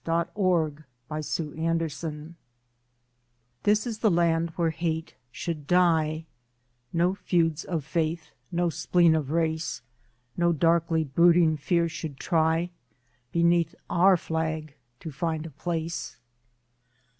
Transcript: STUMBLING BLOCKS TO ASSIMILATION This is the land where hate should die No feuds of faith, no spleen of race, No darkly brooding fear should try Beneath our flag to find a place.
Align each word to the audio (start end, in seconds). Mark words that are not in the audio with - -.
STUMBLING 0.03 0.33
BLOCKS 0.33 0.79
TO 1.09 1.13
ASSIMILATION 1.15 2.35
This 3.61 3.85
is 3.85 3.99
the 3.99 4.09
land 4.09 4.49
where 4.55 4.71
hate 4.71 5.13
should 5.31 5.67
die 5.67 6.25
No 6.91 7.13
feuds 7.13 7.63
of 7.63 7.85
faith, 7.85 8.31
no 8.51 8.71
spleen 8.71 9.13
of 9.13 9.29
race, 9.29 9.83
No 10.35 10.51
darkly 10.53 11.03
brooding 11.03 11.55
fear 11.55 11.87
should 11.87 12.17
try 12.17 12.71
Beneath 13.31 13.75
our 13.91 14.17
flag 14.17 14.73
to 15.01 15.11
find 15.11 15.45
a 15.45 15.51
place. 15.51 16.17